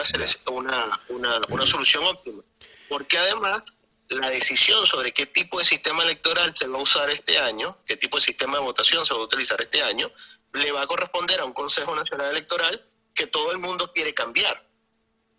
una, 0.46 1.00
una, 1.06 1.40
una, 1.48 1.66
solución 1.66 2.02
óptima. 2.02 2.42
Porque 2.88 3.16
además, 3.16 3.62
la 4.08 4.28
decisión 4.28 4.84
sobre 4.86 5.12
qué 5.12 5.26
tipo 5.26 5.60
de 5.60 5.66
sistema 5.66 6.02
electoral 6.02 6.52
se 6.58 6.66
va 6.66 6.80
a 6.80 6.82
usar 6.82 7.10
este 7.10 7.38
año, 7.38 7.78
qué 7.86 7.96
tipo 7.96 8.16
de 8.16 8.24
sistema 8.24 8.58
de 8.58 8.64
votación 8.64 9.06
se 9.06 9.14
va 9.14 9.20
a 9.20 9.22
utilizar 9.22 9.60
este 9.60 9.84
año, 9.84 10.10
le 10.52 10.72
va 10.72 10.82
a 10.82 10.86
corresponder 10.88 11.38
a 11.38 11.44
un 11.44 11.52
Consejo 11.52 11.94
Nacional 11.94 12.32
Electoral 12.32 12.84
que 13.16 13.26
todo 13.26 13.50
el 13.50 13.58
mundo 13.58 13.90
quiere 13.92 14.14
cambiar. 14.14 14.64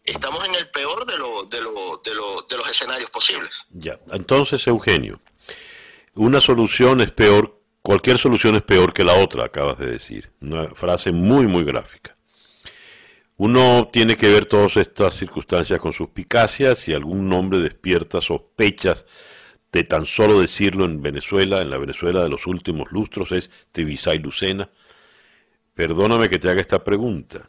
Estamos 0.03 0.45
en 0.47 0.55
el 0.55 0.69
peor 0.71 1.05
de, 1.05 1.17
lo, 1.17 1.43
de, 1.45 1.61
lo, 1.61 2.01
de, 2.03 2.15
lo, 2.15 2.41
de 2.41 2.57
los 2.57 2.69
escenarios 2.69 3.09
posibles. 3.09 3.65
Ya, 3.69 3.99
entonces, 4.11 4.65
Eugenio, 4.67 5.21
una 6.15 6.41
solución 6.41 6.99
es 7.01 7.11
peor 7.11 7.57
Cualquier 7.87 8.17
solución 8.17 8.53
es 8.55 8.63
peor 8.63 8.91
que 8.91 9.05
la 9.05 9.13
otra, 9.13 9.45
acabas 9.45 9.77
de 9.77 9.85
decir. 9.85 10.29
Una 10.41 10.65
frase 10.75 11.13
muy, 11.13 11.47
muy 11.47 11.63
gráfica. 11.63 12.17
Uno 13.37 13.89
tiene 13.93 14.17
que 14.17 14.29
ver 14.29 14.45
todas 14.45 14.75
estas 14.75 15.13
circunstancias 15.13 15.79
con 15.79 15.93
suspicacia. 15.93 16.75
Si 16.75 16.93
algún 16.93 17.29
nombre 17.29 17.61
despierta 17.61 18.19
sospechas 18.19 19.05
de 19.71 19.85
tan 19.85 20.05
solo 20.05 20.41
decirlo 20.41 20.83
en 20.83 21.01
Venezuela, 21.01 21.61
en 21.61 21.69
la 21.69 21.77
Venezuela 21.77 22.21
de 22.21 22.27
los 22.27 22.45
últimos 22.45 22.91
lustros, 22.91 23.31
es 23.31 23.49
Tibisay 23.71 24.19
Lucena. 24.19 24.69
Perdóname 25.73 26.27
que 26.27 26.39
te 26.39 26.49
haga 26.49 26.59
esta 26.59 26.83
pregunta. 26.83 27.47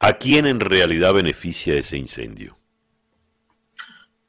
¿A 0.00 0.12
quién 0.14 0.46
en 0.46 0.60
realidad 0.60 1.12
beneficia 1.12 1.74
ese 1.74 1.96
incendio? 1.96 2.58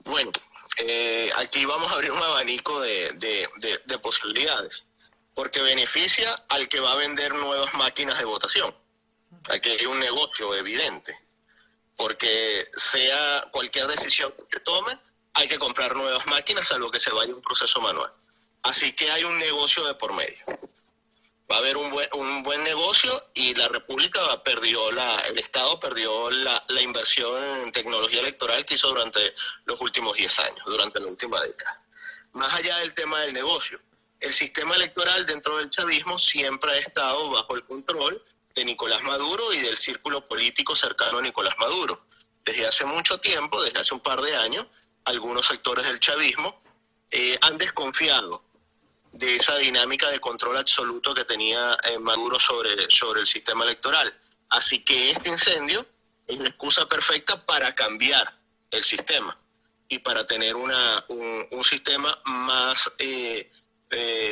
Bueno, 0.03 0.31
eh, 0.77 1.29
aquí 1.37 1.65
vamos 1.65 1.91
a 1.91 1.95
abrir 1.95 2.11
un 2.11 2.23
abanico 2.23 2.79
de 2.81 3.99
posibilidades 4.01 4.83
porque 5.39 5.61
beneficia 5.61 6.35
al 6.49 6.67
que 6.67 6.81
va 6.81 6.91
a 6.91 6.97
vender 6.97 7.33
nuevas 7.33 7.73
máquinas 7.75 8.17
de 8.17 8.25
votación. 8.25 8.75
Aquí 9.49 9.69
hay 9.69 9.85
un 9.85 9.97
negocio 9.97 10.53
evidente, 10.53 11.17
porque 11.95 12.67
sea 12.75 13.47
cualquier 13.49 13.87
decisión 13.87 14.33
que 14.33 14.57
se 14.57 14.59
tome, 14.59 14.99
hay 15.35 15.47
que 15.47 15.57
comprar 15.57 15.95
nuevas 15.95 16.27
máquinas 16.27 16.69
a 16.73 16.77
lo 16.77 16.91
que 16.91 16.99
se 16.99 17.11
vaya 17.11 17.33
un 17.33 17.41
proceso 17.41 17.79
manual. 17.79 18.11
Así 18.63 18.91
que 18.91 19.09
hay 19.11 19.23
un 19.23 19.39
negocio 19.39 19.85
de 19.85 19.93
por 19.93 20.11
medio. 20.11 20.43
Va 21.51 21.55
a 21.55 21.59
haber 21.59 21.77
un 21.77 21.89
buen, 21.89 22.07
un 22.13 22.43
buen 22.43 22.63
negocio 22.63 23.11
y 23.33 23.55
la 23.55 23.67
República 23.67 24.21
perdió, 24.43 24.91
la, 24.91 25.19
el 25.21 25.39
Estado 25.39 25.79
perdió 25.79 26.29
la, 26.29 26.63
la 26.67 26.81
inversión 26.81 27.43
en 27.63 27.71
tecnología 27.71 28.19
electoral 28.19 28.65
que 28.65 28.75
hizo 28.75 28.87
durante 28.89 29.33
los 29.65 29.81
últimos 29.81 30.15
10 30.15 30.39
años, 30.39 30.65
durante 30.65 30.99
la 30.99 31.07
última 31.07 31.41
década. 31.41 31.83
Más 32.33 32.53
allá 32.53 32.77
del 32.77 32.93
tema 32.93 33.21
del 33.21 33.33
negocio, 33.33 33.79
el 34.19 34.33
sistema 34.33 34.75
electoral 34.75 35.25
dentro 35.25 35.57
del 35.57 35.69
chavismo 35.69 36.19
siempre 36.19 36.71
ha 36.71 36.77
estado 36.77 37.31
bajo 37.31 37.55
el 37.55 37.63
control 37.63 38.23
de 38.53 38.65
Nicolás 38.65 39.01
Maduro 39.03 39.53
y 39.53 39.59
del 39.59 39.77
círculo 39.77 40.25
político 40.27 40.75
cercano 40.75 41.19
a 41.19 41.21
Nicolás 41.21 41.55
Maduro. 41.57 42.05
Desde 42.43 42.67
hace 42.67 42.85
mucho 42.85 43.19
tiempo, 43.19 43.61
desde 43.63 43.79
hace 43.79 43.93
un 43.93 44.01
par 44.01 44.21
de 44.21 44.35
años, 44.35 44.65
algunos 45.05 45.47
sectores 45.47 45.85
del 45.85 45.99
chavismo 45.99 46.61
eh, 47.11 47.37
han 47.41 47.57
desconfiado 47.57 48.43
de 49.11 49.35
esa 49.35 49.57
dinámica 49.57 50.09
de 50.09 50.19
control 50.19 50.57
absoluto 50.57 51.13
que 51.13 51.25
tenía 51.25 51.77
eh, 51.83 51.97
Maduro 51.99 52.39
sobre, 52.39 52.89
sobre 52.89 53.21
el 53.21 53.27
sistema 53.27 53.63
electoral. 53.63 54.13
Así 54.49 54.83
que 54.83 55.11
este 55.11 55.29
incendio 55.29 55.85
es 56.27 56.39
la 56.39 56.49
excusa 56.49 56.87
perfecta 56.87 57.45
para 57.45 57.73
cambiar 57.75 58.37
el 58.71 58.83
sistema 58.83 59.37
y 59.87 59.99
para 59.99 60.25
tener 60.25 60.55
una, 60.55 61.03
un, 61.09 61.63
sistema 61.63 62.19
más, 62.25 62.91
eh, 62.99 63.51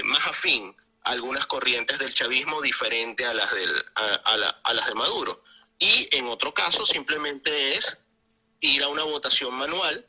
más 0.04 0.28
afín 0.28 0.76
algunas 1.08 1.46
corrientes 1.46 1.98
del 2.00 2.14
chavismo 2.14 2.62
diferente 2.62 3.26
a 3.26 3.34
las, 3.34 3.54
del, 3.54 3.86
a, 3.96 4.74
las 4.74 4.88
de 4.88 4.94
Maduro. 4.94 5.44
Y 5.80 6.08
en 6.16 6.28
otro 6.28 6.54
caso 6.54 6.86
simplemente 6.86 7.76
es 7.76 7.98
ir 8.60 8.84
a 8.84 8.90
una 8.90 9.04
votación 9.04 9.54
manual 9.54 10.06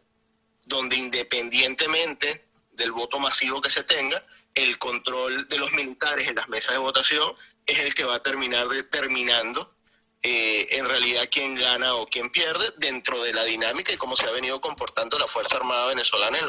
donde 0.64 0.96
independientemente 0.96 2.48
del 2.72 2.92
voto 2.92 3.18
masivo 3.18 3.60
que 3.60 3.70
se 3.70 3.84
tenga, 3.84 4.24
el 4.54 4.78
control 4.78 5.48
de 5.48 5.58
los 5.58 5.72
militares 5.72 6.28
en 6.28 6.34
las 6.34 6.48
mesas 6.48 6.74
de 6.74 6.78
votación 6.78 7.34
es 7.66 7.78
el 7.78 7.94
que 7.94 8.04
va 8.04 8.16
a 8.16 8.22
terminar 8.22 8.68
determinando 8.68 9.74
eh, 10.20 10.66
en 10.72 10.88
realidad 10.88 11.28
quién 11.30 11.54
gana 11.54 11.94
o 11.94 12.06
quién 12.06 12.30
pierde 12.30 12.64
dentro 12.78 13.22
de 13.22 13.32
la 13.32 13.44
dinámica 13.44 13.92
y 13.92 13.96
cómo 13.96 14.16
se 14.16 14.26
ha 14.26 14.32
venido 14.32 14.60
comportando 14.60 15.16
la 15.16 15.28
Fuerza 15.28 15.56
Armada 15.58 15.86
venezolana 15.86 16.38
en, 16.38 16.46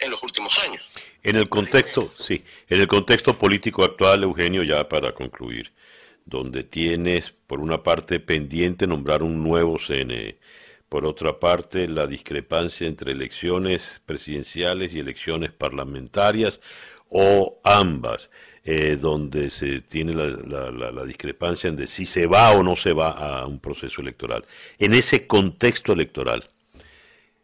en 0.00 0.10
los 0.10 0.22
últimos 0.22 0.58
años. 0.58 0.82
En 1.22 1.36
el 1.36 1.48
contexto, 1.48 2.12
sí, 2.18 2.44
en 2.68 2.80
el 2.80 2.86
contexto 2.86 3.38
político 3.38 3.84
actual, 3.84 4.22
Eugenio, 4.24 4.62
ya 4.64 4.86
para 4.86 5.12
concluir, 5.12 5.72
donde 6.26 6.62
tienes 6.62 7.30
por 7.30 7.60
una 7.60 7.82
parte 7.82 8.20
pendiente 8.20 8.86
nombrar 8.86 9.22
un 9.22 9.42
nuevo 9.42 9.78
CNE, 9.78 10.38
por 10.90 11.06
otra 11.06 11.40
parte 11.40 11.88
la 11.88 12.06
discrepancia 12.06 12.86
entre 12.86 13.12
elecciones 13.12 14.02
presidenciales 14.04 14.94
y 14.94 15.00
elecciones 15.00 15.52
parlamentarias 15.52 16.60
o 17.10 17.60
ambas. 17.64 18.30
Eh, 18.68 18.96
donde 18.96 19.48
se 19.50 19.80
tiene 19.80 20.12
la, 20.12 21.04
discrepancia 21.04 21.68
en 21.68 21.76
de 21.76 21.86
si 21.86 22.04
se 22.04 22.26
va 22.26 22.50
o 22.50 22.64
no 22.64 22.74
se 22.74 22.92
va 22.92 23.12
a 23.12 23.46
un 23.46 23.60
proceso 23.60 24.00
electoral. 24.00 24.44
En 24.80 24.92
ese 24.92 25.28
contexto 25.28 25.92
electoral, 25.92 26.50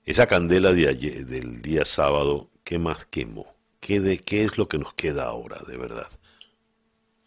esa 0.05 0.27
candela 0.27 0.73
de 0.73 0.93
del 1.25 1.63
día 1.63 1.85
sábado, 1.85 2.51
¿qué 2.65 2.81
más 2.81 3.05
quemó? 3.05 3.55
¿Qué, 3.79 4.01
de, 4.01 4.19
¿Qué 4.19 4.43
es 4.43 4.59
lo 4.59 4.69
que 4.69 4.79
nos 4.79 4.95
queda 4.95 5.27
ahora, 5.27 5.61
de 5.65 5.77
verdad? 5.77 6.11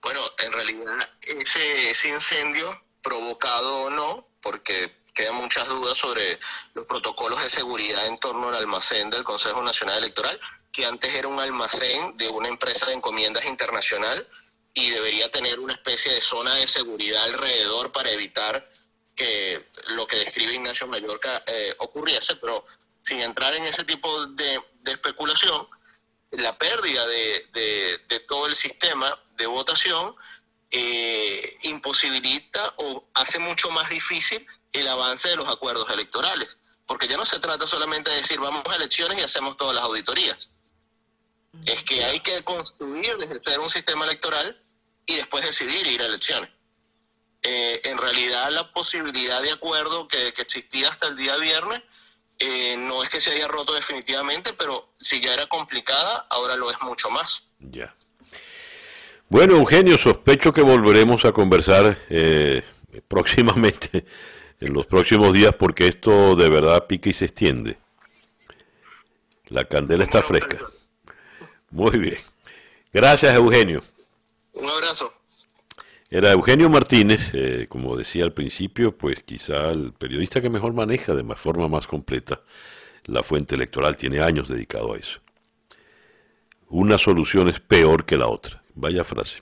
Bueno, 0.01 0.19
en 0.39 0.51
realidad 0.51 1.09
ese, 1.25 1.91
ese 1.91 2.09
incendio, 2.09 2.69
provocado 3.01 3.83
o 3.83 3.89
no, 3.89 4.27
porque 4.41 4.91
quedan 5.13 5.35
muchas 5.35 5.69
dudas 5.69 5.97
sobre 5.97 6.37
los 6.73 6.85
protocolos 6.85 7.41
de 7.41 7.49
seguridad 7.49 8.05
en 8.05 8.17
torno 8.17 8.49
al 8.49 8.55
almacén 8.55 9.09
del 9.09 9.23
Consejo 9.23 9.63
Nacional 9.63 9.99
Electoral, 9.99 10.37
que 10.75 10.85
antes 10.85 11.13
era 11.15 11.29
un 11.29 11.39
almacén 11.39 12.17
de 12.17 12.27
una 12.27 12.49
empresa 12.49 12.87
de 12.87 12.93
encomiendas 12.93 13.45
internacional 13.45 14.27
y 14.73 14.89
debería 14.89 15.31
tener 15.31 15.57
una 15.57 15.71
especie 15.71 16.13
de 16.13 16.19
zona 16.19 16.55
de 16.55 16.67
seguridad 16.67 17.23
alrededor 17.23 17.93
para 17.93 18.11
evitar 18.11 18.69
que 19.15 19.69
lo 19.87 20.05
que 20.05 20.17
describe 20.17 20.55
Ignacio 20.55 20.85
Mallorca 20.85 21.41
eh, 21.47 21.73
ocurriese, 21.77 22.35
pero 22.35 22.65
sin 23.01 23.21
entrar 23.21 23.53
en 23.53 23.63
ese 23.63 23.85
tipo 23.85 24.27
de, 24.27 24.61
especulación, 24.83 25.65
la 26.31 26.57
pérdida 26.57 27.07
de, 27.07 28.25
todo 28.27 28.47
el 28.47 28.55
sistema 28.55 29.17
de 29.37 29.45
votación 29.45 30.13
eh, 30.71 31.57
imposibilita 31.61 32.73
o 32.79 33.07
hace 33.13 33.39
mucho 33.39 33.69
más 33.69 33.89
difícil 33.89 34.45
el 34.73 34.89
avance 34.89 35.29
de 35.29 35.37
los 35.37 35.47
acuerdos 35.47 35.89
electorales, 35.89 36.57
porque 36.85 37.07
ya 37.07 37.15
no 37.15 37.23
se 37.23 37.39
trata 37.39 37.65
solamente 37.65 38.11
de 38.11 38.17
decir 38.17 38.41
vamos 38.41 38.63
a 38.69 38.75
elecciones 38.75 39.19
y 39.19 39.21
hacemos 39.21 39.55
todas 39.55 39.73
las 39.73 39.85
auditorías 39.85 40.49
es 41.65 41.83
que 41.83 42.03
hay 42.03 42.19
que 42.19 42.43
construir 42.43 43.17
desde 43.17 43.57
un 43.57 43.69
sistema 43.69 44.05
electoral 44.05 44.57
y 45.05 45.15
después 45.15 45.43
decidir 45.45 45.87
ir 45.87 46.01
a 46.01 46.05
elecciones. 46.05 46.49
Eh, 47.43 47.81
en 47.83 47.97
realidad 47.97 48.49
la 48.51 48.71
posibilidad 48.71 49.41
de 49.41 49.51
acuerdo 49.51 50.07
que, 50.07 50.29
existía 50.29 50.89
hasta 50.89 51.09
el 51.09 51.15
día 51.15 51.37
viernes 51.37 51.83
eh, 52.39 52.75
no 52.75 53.03
es 53.03 53.09
que 53.09 53.21
se 53.21 53.33
haya 53.33 53.47
roto 53.47 53.73
definitivamente, 53.73 54.53
pero 54.53 54.89
si 54.99 55.21
ya 55.21 55.33
era 55.33 55.45
complicada, 55.45 56.25
ahora 56.29 56.55
lo 56.55 56.71
es 56.71 56.81
mucho 56.81 57.09
más. 57.09 57.47
Ya. 57.59 57.95
Bueno, 59.29 59.55
Eugenio, 59.55 59.97
sospecho 59.97 60.51
que 60.51 60.61
volveremos 60.61 61.23
a 61.25 61.31
conversar 61.31 61.97
eh, 62.09 62.63
próximamente, 63.07 64.05
en 64.59 64.73
los 64.73 64.85
próximos 64.87 65.33
días, 65.33 65.53
porque 65.55 65.87
esto 65.87 66.35
de 66.35 66.49
verdad 66.49 66.87
pica 66.87 67.09
y 67.09 67.13
se 67.13 67.25
extiende. 67.25 67.77
La 69.47 69.65
candela 69.65 70.03
está 70.03 70.23
fresca. 70.23 70.59
Muy 71.75 71.97
bien. 71.97 72.17
Gracias, 72.93 73.35
Eugenio. 73.35 73.83
Un 74.53 74.69
abrazo. 74.69 75.11
Era 76.09 76.31
Eugenio 76.31 76.69
Martínez, 76.69 77.31
eh, 77.33 77.65
como 77.67 77.97
decía 77.97 78.23
al 78.23 78.31
principio, 78.31 78.97
pues 78.97 79.23
quizá 79.23 79.71
el 79.71 79.91
periodista 79.91 80.39
que 80.39 80.49
mejor 80.49 80.71
maneja 80.71 81.13
de 81.13 81.35
forma 81.35 81.67
más 81.67 81.85
completa 81.85 82.39
la 83.03 83.23
fuente 83.23 83.55
electoral, 83.55 83.97
tiene 83.97 84.21
años 84.21 84.47
dedicado 84.47 84.93
a 84.93 84.97
eso. 84.97 85.19
Una 86.69 86.97
solución 86.97 87.49
es 87.49 87.59
peor 87.59 88.05
que 88.05 88.17
la 88.17 88.27
otra. 88.27 88.63
Vaya 88.73 89.03
frase. 89.03 89.41